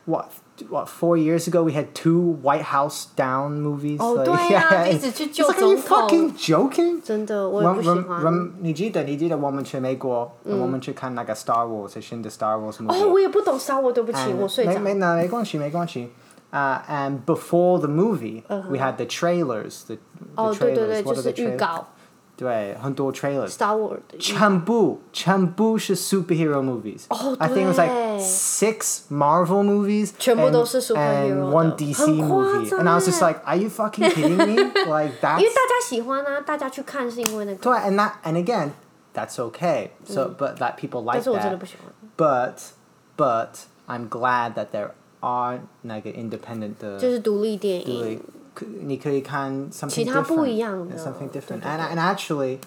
[0.06, 0.28] what
[0.70, 3.98] what four years ago we had two White House Down movies.
[4.00, 6.08] 哦 like, 对呀 yeah, 一直去 it's 救 like, are you 总统。
[6.08, 7.02] fucking joking?
[7.02, 8.24] 真的，我也不喜 Rem, 欢。
[8.24, 12.94] rem, 你记得你记得我们去美国，我们去看那个 Star Wars 新的 Star Wars movie。
[12.94, 14.72] 哦，我也不懂 Star Wars，对不起， And 我睡着。
[14.74, 16.12] 没没那没关系没关系。
[16.52, 19.84] Uh, and before the movie, we had the trailers.
[19.88, 19.96] The,
[20.36, 21.04] the 哦，对对对， trailers.
[21.04, 21.58] What 就 are 是 the 预 trailers?
[21.58, 21.88] 告
[22.40, 23.52] 对，很多 trailers。
[23.52, 24.20] Star Wars 的预告。
[24.20, 27.04] 全部全部是 superhero movies.
[27.08, 28.20] Oh, I think it was like 对。
[28.20, 31.78] six Marvel movies 全部 and, 都是 superhero and one 的。
[31.78, 32.70] DC 很夸 movie.
[32.70, 33.28] 张 And I was just 耶。
[33.28, 34.56] like, are you fucking kidding me?
[34.56, 37.58] like that's 因为大家喜欢啊，大家去看是因为那个。
[37.58, 38.72] 对 and that and again,
[39.14, 39.92] that's okay.
[40.06, 41.60] So but that people 但 like 是我真的 that.
[41.60, 41.94] 不喜欢。
[42.18, 42.56] But
[43.16, 44.90] but I'm glad that there
[45.22, 48.24] are 那个 independent 的就是独立电对影。，可
[48.82, 51.60] 你可以看 something 其他 different, 不一样的 something 对 different.
[51.60, 52.60] 对 And 对 and actually,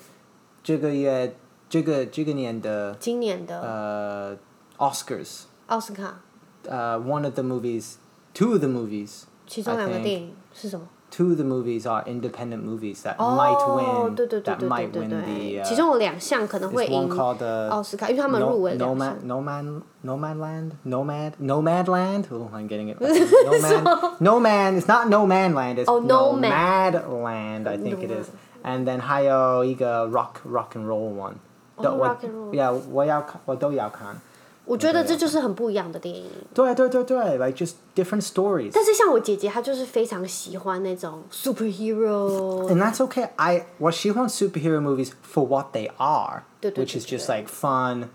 [0.63, 1.37] 这个月
[1.69, 4.37] 这个这个年的今年的呃
[4.79, 6.21] Oscars, 奥斯卡，
[6.67, 7.95] uh, one of the movies,
[8.35, 10.87] two of the movies, 其中 I 两个 think 电影是什么？
[11.13, 14.91] two of the movies are independent movies that might 哦， win 对对对 that 对 might
[14.91, 18.97] 对 win 对 the 对， uh, 其中有两项可能会 there's one 赢 called uh, 奥斯卡，因为他们入围 no, 两
[18.97, 19.27] Nomad, 项。
[19.27, 22.25] Nomad, Nomad Land, Nomad, Nomad Land.
[22.31, 22.99] Oh, I'm getting it.
[23.01, 24.79] Nomad, No Man.
[24.79, 25.79] It's not No Man Land.
[25.79, 26.93] It's Oh, Nomad.
[26.93, 27.69] Nomad Land.
[27.69, 28.29] I think it is.
[28.63, 31.35] And then 还有一个 rock rock and roll one.
[31.77, 32.53] Oh, 都我 rock and roll.
[32.53, 34.21] Yeah, 我要看，我都要看。
[34.65, 36.25] 我觉得这就是很不一样的电影。
[36.53, 38.71] 对对对对，like just different stories.
[38.75, 43.31] 但是像我姐姐，她就是非常喜欢那种 superhero， And that's okay.
[43.37, 47.49] I 我喜欢 superhero movies for what they are, 对对 which is 对 just 对 like
[47.49, 48.09] fun,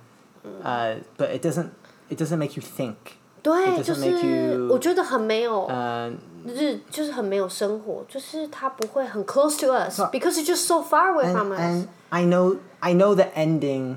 [0.63, 1.69] uh, but it doesn't
[2.09, 2.95] it doesn't make you think.
[3.41, 6.13] 对， It 就 doesn't make 是 you- 我觉得很没有 Uh,
[6.45, 11.59] 日，就是很没有生活，就是它不会很 close to us，because it's just so far away and, from us。
[11.59, 13.95] and I know I know the ending.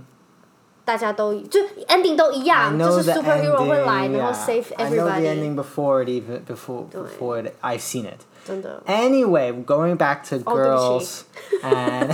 [0.90, 3.68] 大家都就 ending 都一 I 样，就 know 是 the superhero ending.
[3.68, 4.46] 会来，然后 yeah.
[4.46, 7.02] save I know the everybody， ending before it even before 对。
[7.02, 8.20] before it, I've seen it.
[8.44, 8.80] 真的。
[8.86, 11.24] Anyway, going back to 哦，对不起。
[11.64, 12.08] girls and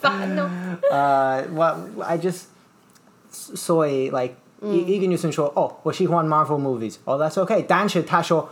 [0.00, 0.48] 烦哦。
[0.92, 2.44] uh, what I just
[3.32, 8.48] 所以 like 一一个女生说哦我喜欢 Marvel movies oh that's okay 但是她说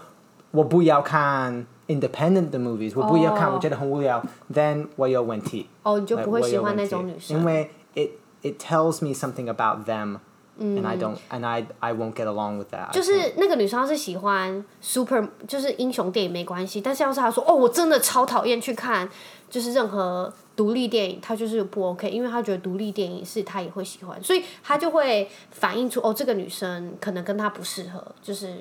[0.51, 4.21] 我不要看 independent 的 movies 我不要看哦我觉得很无聊
[4.53, 7.39] then 我有问题哦，你就不会 Like, 喜欢那我有问题种女生。
[7.39, 8.11] 因为 it
[8.43, 10.19] it tells me something about them
[10.59, 11.01] and I Mm.
[11.01, 13.05] don't and I I won't get along with that I 就 can't.
[13.05, 19.09] 是那个女生她是喜欢 super，就是英雄电影没关系，但是要是她说哦，我真的超讨厌去看，
[19.49, 28.59] 就是任何独立电影，她就是不 OK，因为她觉得独立电影是她也会喜欢，所以她就会反映出哦，这个女生可能跟她不适合，就是。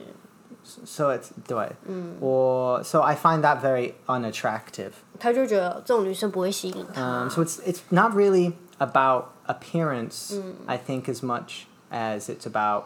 [0.85, 7.01] so it's 对嗯我 so I find that very unattractive 她就觉得这种女生不会吸引她。
[7.01, 10.53] Um, so it's it's not really about appearance, Mm.
[10.67, 12.85] I think, as much as it's about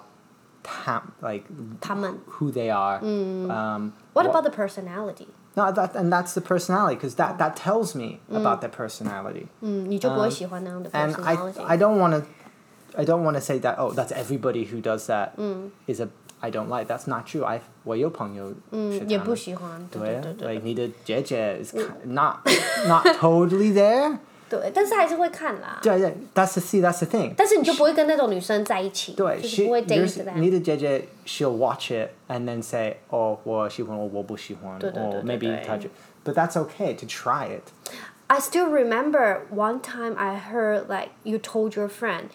[0.64, 1.44] tam- like
[1.82, 3.00] 他们 who they are.
[3.00, 3.92] Um, Mm.
[4.14, 5.28] What about the personality？
[5.56, 9.48] no, that and that's the personality because that that tells me about their personality.
[9.62, 11.64] 嗯，你就不会喜欢那样的 And I personality。
[11.66, 12.26] I don't want to
[12.98, 15.70] I don't want to say that oh that's everybody who does that Mm.
[15.88, 16.08] is a
[16.42, 16.88] I don't like.
[16.88, 17.44] That's not true.
[17.46, 19.88] I 我有朋友嗯，是他们也不喜欢。
[19.90, 22.40] 对对对对对 like 你的姐姐 is ki- not
[22.88, 24.18] not totally there.
[24.50, 25.80] 对，但是还是会看啦。
[25.82, 27.34] 对对 that's the see that's the thing.
[27.36, 30.34] 但是你就不会跟那种女生在一起，对，就是 she 不会 yours- date that。
[30.36, 35.90] 你的姐姐 she'll watch it and then say oh 我喜欢我不喜欢对对对 or 对 maybe 对 touch it
[36.24, 37.64] but that's okay to try it
[38.28, 42.26] I still remember one time I heard like you told your friend，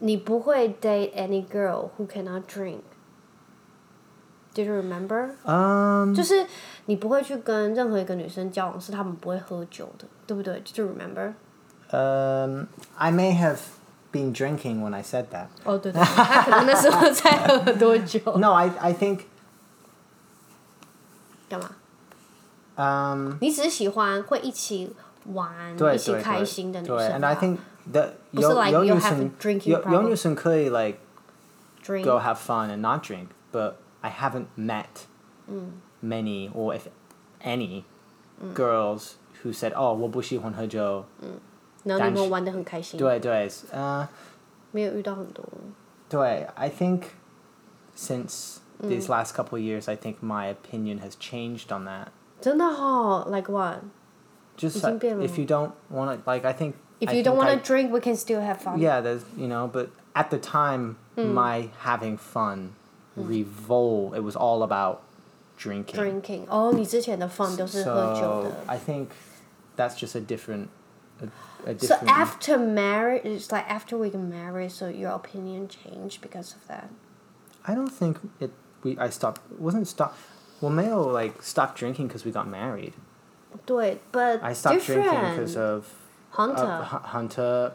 [0.00, 6.44] 你不会 date any girl who cannot drink。Did you remember？、 um 就是
[6.86, 10.60] 你不会去跟任何一个女生交往，是她们不会喝酒的，对不对？
[10.60, 11.32] Did you remember？
[11.90, 13.58] um I may have
[14.12, 18.20] been drinking when I said that 哦，对 对，对他可能那时候才喝很多酒。
[18.38, 19.20] no I I think
[21.48, 21.70] 干嘛？
[22.76, 24.94] um 你只是喜欢会一起
[25.26, 27.58] 玩、对一起对对开心的女对生 and I 吧 think
[27.92, 30.98] the 不是有 like 有 you 女 have a 生 drinking 有有 problem 女生可以 like
[31.84, 35.06] drink go have fun and not drink, but I haven't met
[36.02, 36.82] many or if
[37.42, 37.84] any
[38.54, 41.04] girls who said, "Oh, 我不喜欢喝酒."
[41.86, 42.98] 然后你但是们玩的很开心。
[42.98, 44.08] 对对，呃，
[44.70, 45.44] 没有遇到很多。
[46.08, 47.02] 对，I think
[47.96, 52.08] since these last couple of years, I think my opinion has changed on that.
[52.40, 53.78] 真的哦，like what?
[54.56, 56.74] Just 已经 like, 变了 if you don't want to, like, I think.
[57.00, 58.78] If I you don't think want I- to drink, we can still have fun.
[58.78, 62.74] Yeah, there's you know, but at the time, my having fun
[63.18, 65.00] revol it was all about
[65.58, 65.96] drinking.
[65.96, 66.46] Drinking.
[66.48, 68.50] 哦，你之前的 fun 都是喝酒 So 的。
[68.66, 69.06] I think
[69.76, 70.68] that's just a different,
[71.20, 71.26] a,
[71.70, 72.10] a So different.
[72.10, 76.88] after marriage, it's like after we get married, so your opinion changed because of that.
[77.66, 78.50] I don't think it.
[78.82, 79.40] We I stopped.
[79.58, 80.16] Wasn't stop.
[80.60, 82.94] Well, Mayo like stopped drinking because we got married.
[83.66, 85.36] 对，but I stopped drinking different.
[85.36, 85.84] because of
[86.30, 86.64] Hunter.
[86.64, 87.72] uh, Hu- Hunter,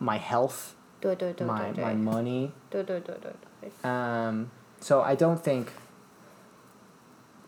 [0.00, 2.50] my health, 对对对 my 对 my 对， money.
[2.70, 3.70] 对对对对对。
[3.88, 4.46] Um,
[4.80, 5.66] so I don't think.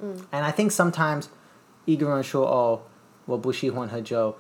[0.02, 0.26] Mm.
[0.32, 1.26] And I think sometimes,
[1.86, 2.82] 一个人说哦，
[3.26, 4.36] 我不喜欢喝酒。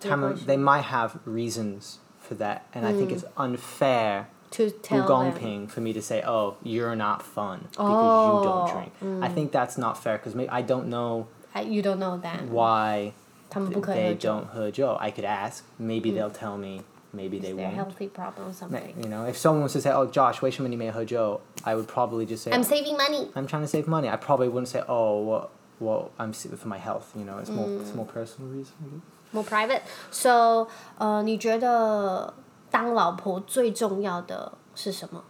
[0.00, 0.46] 他们没关系。
[0.46, 5.34] they might have reasons for that, and I think it's unfair, To不 tell 公 them.
[5.38, 9.22] 平 for me to say, oh, you're not fun because you Oh, don't drink.
[9.22, 12.48] I think that's not fair because I don't know I, you don't know that.
[12.50, 13.12] why
[13.50, 14.92] 他们不可以 they 喝酒 don't 喝酒.
[14.94, 15.62] I could ask.
[15.78, 16.82] Maybe they'll tell me.
[17.12, 17.76] Maybe they Their won't.
[17.76, 18.94] healthy problem or Ma- something.
[19.00, 22.50] You know, if someone was to say, "Oh, Josh, 为什么你没喝酒?" I would probably just say,
[22.52, 23.30] I'm saving money.
[23.34, 24.08] I'm trying to save money.
[24.08, 27.50] I probably wouldn't say, "Oh, well, well I'm s- for my health." You know, it's
[27.50, 27.80] more Mm.
[27.82, 28.74] it's more personal reason.
[28.82, 29.00] I guess.
[29.32, 29.80] More private.
[30.10, 32.32] So, 呃，你觉得
[32.70, 35.22] 当老婆最重要的是什么？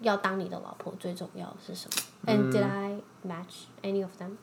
[0.00, 2.32] 要当你的老婆最重要的是什么？
[2.32, 4.36] And did I match any of them?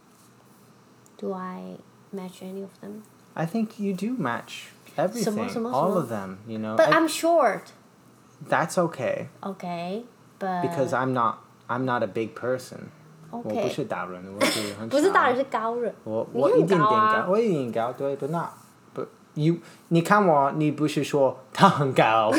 [1.18, 1.78] Do I
[2.14, 3.02] match any of them?
[3.34, 6.00] I think you do match everything, 什么， all 什么？
[6.02, 6.38] of them.
[6.48, 7.72] You know, But I- I'm short.
[8.50, 10.04] that's okay Okay.
[10.40, 12.90] But because I'm not I'm not a big person.
[13.32, 13.70] 我不 okay.
[13.70, 15.94] 是大人，我是很 不是大人小是高人。
[16.06, 18.50] 我你很我一点点高啊高，我一点高，对，but not but
[19.36, 19.58] you
[19.90, 22.32] 你看我，你不是说他很高，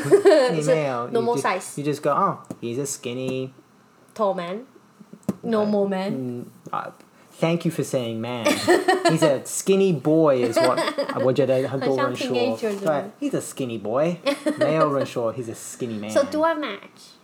[0.52, 1.80] 你没有 normal you just, size.
[1.82, 3.50] You just go, oh, he's a skinny.
[4.14, 4.66] Tall man.
[5.42, 6.12] Normal man.
[6.12, 6.90] Mm, uh,
[7.40, 8.44] thank you for saying man.
[8.44, 10.78] he's a skinny boy is what
[11.24, 14.16] 我觉得很多人说，很像 teenager 对，he's a skinny boy，
[14.58, 16.10] 没有人说 he's a skinny man。
[16.10, 17.14] So do I match?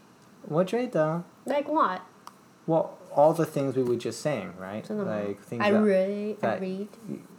[0.48, 2.00] 我觉得 Like what?
[2.66, 4.82] well all the things we were just saying, right?
[4.86, 6.36] 真的吗 Like things I that, read.
[6.42, 6.88] I that- read.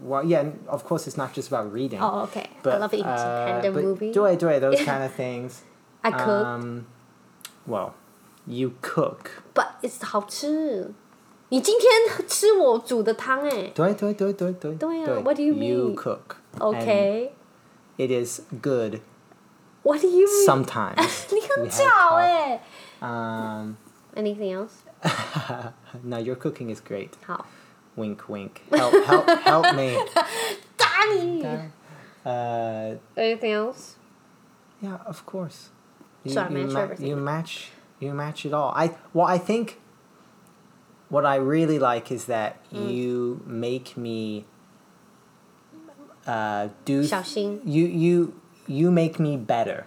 [0.04, 2.00] well, yeah, of course it's not just about reading.
[2.02, 2.46] Oh, okay.
[2.46, 4.12] I But, love uh, independent but movie.
[4.14, 5.62] 对对 those kind of things.
[6.02, 6.86] I cook, Um,
[7.68, 7.92] well,
[8.48, 9.30] you cook.
[9.54, 10.94] but it's 好吃。
[11.50, 13.72] 你今天吃我煮的汤哎。
[13.76, 14.74] 对对对对对。
[14.76, 15.96] 对啊对 what do you You mean?
[15.96, 16.38] cook.
[16.60, 17.30] Okay.
[17.98, 19.00] And it is good
[19.84, 20.46] What do you mean?
[20.46, 21.32] sometimes.
[21.34, 22.62] 你很 We have 巧 talk- 哎。
[23.02, 23.76] Um,
[24.16, 24.72] Anything else?
[26.04, 27.12] no, your cooking is great.
[27.26, 27.46] 好，
[27.96, 28.62] Wink, wink.
[28.72, 29.98] Help, help, help me.
[30.78, 31.44] 打你。
[32.26, 33.96] Uh, Anything else?
[34.82, 35.70] yeah, of course.
[36.24, 37.08] You, So I you match ma- everything.
[37.08, 37.70] You match.
[38.00, 38.72] You match it all.
[38.76, 39.80] I well, I think.
[41.10, 42.92] What I really like is that Mm.
[42.94, 44.46] you make me.
[46.26, 47.04] Uh, do.
[47.04, 47.62] 小心。
[47.66, 48.34] You you
[48.68, 49.86] you make me better.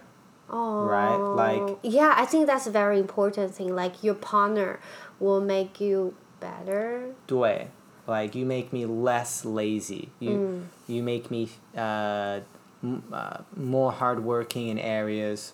[0.49, 0.83] Oh.
[0.83, 3.73] Right, like- Yeah, I think that's a very important thing.
[3.75, 4.79] Like your partner
[5.20, 7.12] will make you better.
[7.26, 7.68] 对
[8.06, 10.62] like you make me less lazy you Mm.
[10.86, 12.40] you make me uh,
[12.82, 15.52] m- uh, more hardworking in areas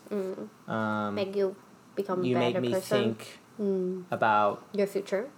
[0.68, 1.54] um, Make you
[1.96, 2.40] become a you Mm.
[2.40, 2.98] better make me person.
[2.98, 4.04] think Mm.
[4.10, 5.28] about Your future.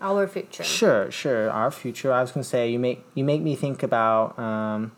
[0.00, 0.64] Our future.
[0.64, 3.82] sure sure our future i was going to say you make you make me think
[3.82, 4.92] about um,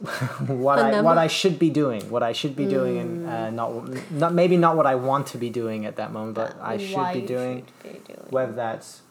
[0.46, 2.70] what I what I should be doing, what I should be mm.
[2.70, 6.12] doing, and uh, not not maybe not what I want to be doing at that
[6.12, 9.02] moment, but I should be, doing, should be doing, whether that's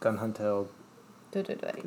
[0.00, 0.18] gun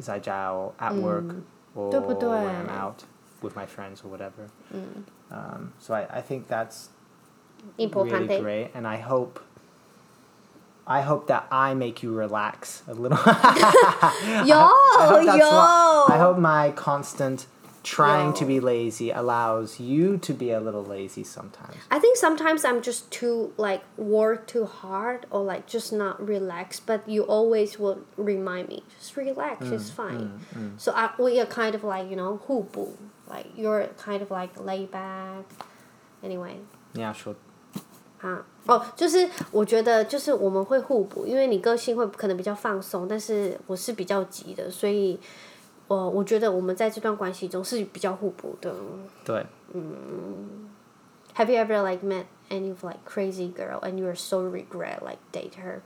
[0.01, 1.01] zai jiao at mm.
[1.01, 1.35] work,
[1.75, 3.03] or when I'm out
[3.41, 4.49] with my friends or whatever.
[4.73, 5.03] Mm.
[5.31, 6.89] Um, so I, I think that's
[7.77, 8.29] Important.
[8.29, 9.43] really great, and I hope
[10.88, 13.17] I hope that I make you relax a little.
[13.25, 15.38] yo, I yo.
[15.38, 17.45] What, I hope my constant
[17.88, 18.48] trying to Yo.
[18.48, 21.76] be lazy allows you to be a little lazy sometimes.
[21.90, 26.87] I think sometimes I'm just too like work too hard or like just not relaxed.
[26.87, 30.40] But you always will remind me, just relax, Mm, it's fine.
[30.78, 32.96] So I, we are kind of like you know 互补
[33.28, 35.44] Like you're kind of like laid back.
[36.22, 36.57] Anyway.
[36.95, 37.34] Yeah, sure.
[38.20, 45.20] 啊，哦，就是我觉得就是我们会互补，因为你个性会可能比较放松，但是我是比较急的，所以
[45.88, 48.74] 我我觉得我们在这段关系中是比较互补的。
[49.24, 49.47] 对。
[51.36, 55.01] Have you ever like met any of like crazy girl and you are so regret
[55.03, 55.80] like date her？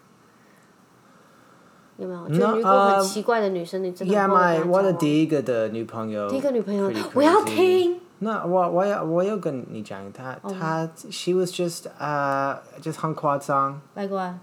[1.96, 2.28] 有没有？
[2.28, 6.28] 就 No, 如果很 uh, 奇怪的女生，你真的 Yeah, 不会 my 跟她交 what a 往第一个的女朋友。
[6.28, 7.44] 第一个女朋友 pretty，我要 crazy.
[7.56, 8.00] 听。
[8.20, 14.34] 那我我有我有跟你讲，他他 she was just uh just 很夸张 Like what？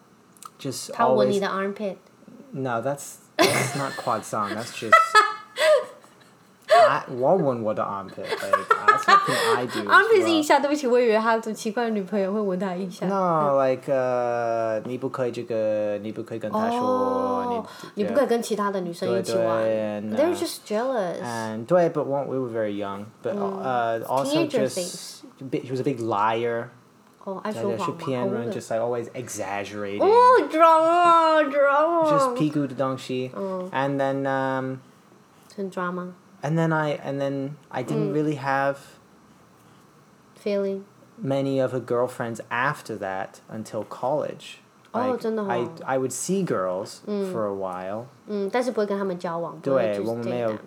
[0.60, 1.98] just 他闻 always 你的 armpit。
[2.52, 5.29] no that's that's not 夸张 that's just I
[7.18, 10.44] 我闻我的 armpit like that's something I do as armpit 是腋 well.
[10.44, 13.06] 下，对不起，我以为他的奇怪的女朋友会闻他腋下。
[13.08, 19.64] No, like uh, 你不可以这个，你不可以跟他说，哦，你不可以跟其他的女生一起玩。
[19.64, 21.22] 对对 They're 那 just jealous.
[21.22, 25.80] And 对，but one, we were very young, but uh, also Teenager just bit- he was
[25.80, 26.68] a big liar.
[27.24, 27.96] 哦，爱他是说谎吗？
[27.98, 30.04] 骗人哦，just like always exaggerating.
[30.04, 32.06] 哦，drama drama。
[32.12, 33.32] just 屁股的东西。
[33.72, 34.78] And then um,
[35.56, 36.10] 很 drama
[36.42, 38.78] and then I and then I didn't really have
[40.36, 40.84] feeling。
[41.18, 44.58] many of her girlfriends after that until college.
[44.92, 48.06] 哦 Like, 真的哦 I I would see girls for a while.
[48.28, 49.60] 嗯，但是不会跟他们交往。
[49.60, 50.58] 不会对，就是我们没有 date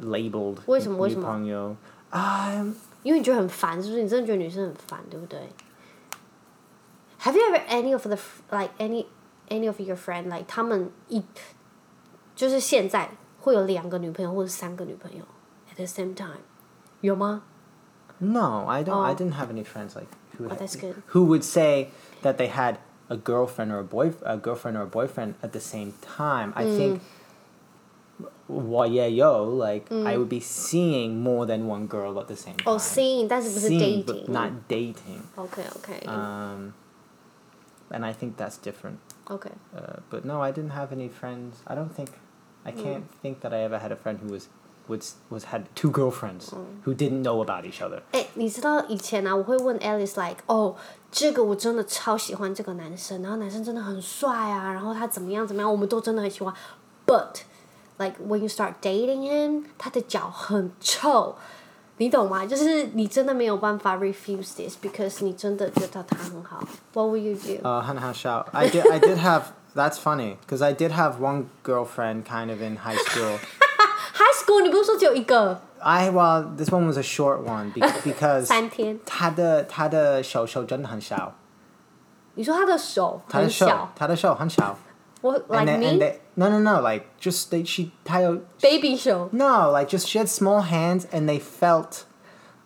[0.00, 1.20] them labeled 为什么为什么？
[1.20, 1.76] 女朋友。
[2.10, 2.72] Um,
[3.02, 4.02] 因为你觉得很烦，是不是？
[4.02, 5.38] 你真的觉得女生很烦，对不对？
[7.20, 9.06] Have you ever any of the f- like any
[9.48, 11.22] any of your friend like 他们一
[12.36, 13.10] 就是现在
[13.40, 15.24] 会有两个女朋友或者三个女朋友
[15.72, 16.38] at the same time，
[17.00, 17.42] 有吗？
[18.18, 19.00] no, I don't.
[19.02, 19.16] I Oh.
[19.16, 20.08] didn't have any friends like
[20.38, 20.94] who Oh, had- that's good.
[21.12, 21.90] who would say
[22.22, 22.76] that they had
[23.08, 26.52] a girlfriend or a boy a girlfriend or a boyfriend at the same time.
[26.56, 27.00] I think.
[28.46, 32.56] Well, yeah, yo, like I would be seeing more than one girl at the same
[32.56, 32.64] time.
[32.74, 34.30] 哦、s e e i n g 但是不是 Seeing, but dating。
[34.30, 35.20] not dating.
[35.36, 36.72] OK OK Um,
[37.90, 38.98] and I think that's different.
[39.28, 39.50] OK。
[39.74, 41.54] Uh, but no, I didn't have any friends.
[41.66, 42.10] I don't think
[42.68, 44.48] I can't think that I ever had a friend who was
[44.88, 46.52] was was had two girlfriends
[46.84, 48.00] who didn't know about each other.
[48.12, 50.74] 哎，你知道以前啊，我会问 Alice like，哦，
[51.10, 56.54] 这个我真的超喜欢这个男生，然后男生真的很帅啊，然后他怎么样怎么样，我们都真的很喜欢。
[57.06, 57.42] But
[57.98, 61.36] like when you start dating him，他的脚很臭，
[61.98, 62.46] 你懂吗？
[62.46, 66.66] 就是你真的没有办法 refuse this because 你真的觉得他很好。
[66.94, 67.62] What will you do？
[67.62, 68.46] Uh, Hannah Shout.
[68.52, 68.90] I did.
[68.90, 69.42] I did have.
[69.78, 73.38] That's funny because I did have one girlfriend kind of in high school.
[74.14, 78.98] High school 你不是说只有一个 I well, this one was a short one be, because 三天？
[79.04, 81.34] 他的他的手手真的很小，
[82.34, 84.78] 你说他的手他的手很小，他的手很小。
[85.20, 88.96] 我 And like they, and me they, no no no like just they she 他有 baby
[88.96, 89.28] 手。
[89.32, 92.04] No, like just she had small hands and they felt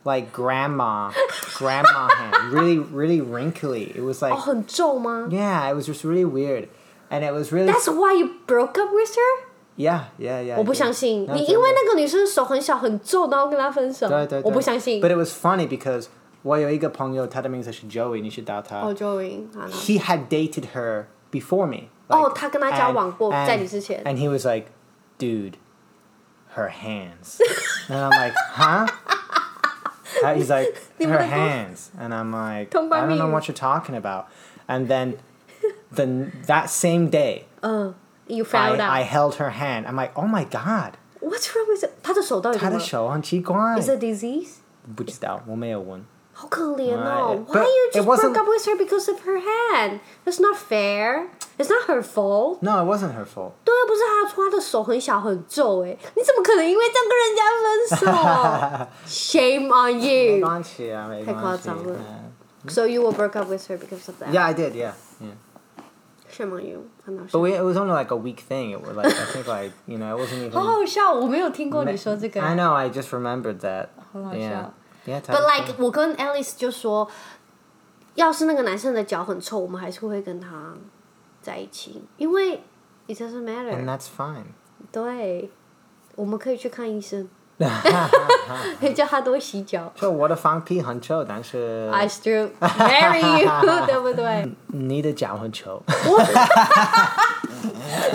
[0.04, 1.10] like grandma,
[1.56, 3.92] grandma hand, really, really wrinkly.
[3.94, 6.68] It was like, 哦，很皱吗 yeah, it was just really weird,
[7.12, 9.44] and it was really, That's why you broke up with her？
[9.76, 10.56] yeah, yeah, yeah.
[10.56, 10.78] 我不 I did.
[10.78, 11.52] 相信 No, 你， 真的。
[11.52, 14.08] 因为那个女生手很小很皱，然后跟她分手。
[14.08, 14.42] 对对对。
[14.42, 15.00] 我不相信。
[15.00, 16.06] But it was funny because
[16.42, 18.80] 我有一个朋友，他的名字是 Joey，你知道他。
[18.80, 21.88] 哦，Joey，好了 He had dated her before me.
[22.08, 24.68] 哦 like, 他跟她交往过 and- 在你之前 And he was like,
[25.18, 25.54] dude,
[26.56, 27.38] her hands.
[27.88, 28.86] and I'm like, huh?
[30.22, 31.88] Uh, He's like, 你们 her 的沟- hands.
[32.00, 33.32] And I'm like, I 通关 don't know 密语。
[33.32, 34.24] what you're talking about.
[34.66, 35.14] And then
[35.94, 37.94] the, that same day, 嗯，
[38.26, 39.06] You I, found I out.
[39.08, 39.86] held her hand.
[39.86, 40.92] I'm like, oh my God.
[41.20, 41.90] What's wrong with it？
[42.02, 43.56] 她的手到底怎么了她的手很奇怪。
[43.80, 44.48] ？Is it disease？
[44.96, 46.04] 不知道，我没有问。
[46.32, 47.52] 好可怜哦 Right.
[47.52, 49.98] Why But you it just wasn't- broke up with her because of her hand?
[50.24, 51.26] That's not fair.
[51.58, 52.62] It's not her fault.
[52.62, 53.54] No, it wasn't her fault.
[53.64, 58.88] 对，又不是她的错，她的手很小很皱，哎，你怎么可能因为这样跟人家分手？
[59.08, 60.46] Shame on 没 you.
[60.46, 61.26] 关系啊，没关系。
[61.26, 62.70] 太夸张了 Yeah.
[62.72, 64.30] So you will break up with her because of that?
[64.32, 64.74] Yeah, I did.
[64.74, 65.34] Yeah, yeah.
[66.32, 66.84] Shame on you.
[67.04, 67.38] 很好 But 笑。
[67.40, 68.72] we, it was only like a week thing.
[68.72, 70.52] It was like I think like you know it wasn't even.
[70.52, 72.42] 好好笑，我没有听过你说这个。
[72.42, 72.74] I know.
[72.74, 73.88] I just remembered that.
[74.12, 74.50] 好好 Yeah.
[74.50, 74.74] 笑。
[75.06, 75.20] Yeah.
[75.22, 77.08] But like 我跟 Alice 就说，
[78.14, 80.74] 要是那个男生的脚很臭，我们还是会跟他
[81.40, 82.62] 在一起，因为
[83.06, 83.84] it doesn't And matter。
[83.86, 84.44] that's fine.
[84.92, 85.50] 对，
[86.14, 87.26] 我们可以去看医生，
[88.93, 89.91] 叫他多洗脚。
[89.95, 93.49] 就我的放屁很臭，但是 I still marry you，
[93.87, 94.47] 对不对？
[94.67, 95.81] 你的脚很臭。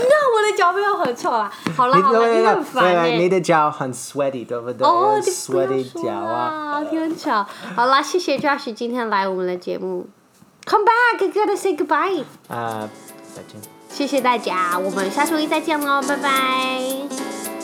[0.00, 1.50] 那我的脚没有很臭啊。
[1.76, 4.86] 好啦好了，你很烦哎、你的脚很 sweaty，对不对？
[4.86, 6.80] 哦，你不要说脚啊。
[6.80, 7.46] 啦，你很吵。
[7.74, 10.06] 好啦，谢谢 Josh 今天来我们的节目。
[10.66, 12.24] Come back, I gotta say goodbye。
[12.48, 12.88] 啊，
[13.34, 13.60] 再见。
[13.88, 17.57] 谢谢大家，我们下周一再见喽，拜拜。